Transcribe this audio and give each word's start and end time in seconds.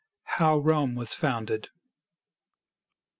HOW 0.23 0.57
ROME 0.57 0.95
WAS 0.95 1.13
FOUNDED 1.13 1.69
I. 1.71 1.77